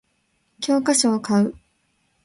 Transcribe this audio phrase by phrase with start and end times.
[0.61, 1.53] 教科書を買う